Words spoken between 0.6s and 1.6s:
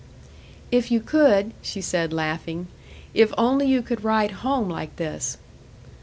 "If you could,"